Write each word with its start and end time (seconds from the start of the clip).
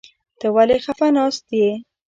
ته 0.39 0.47
ولې 0.55 0.77
خپه 0.85 1.07
ناسته 1.15 1.53
يې؟ 1.61 1.71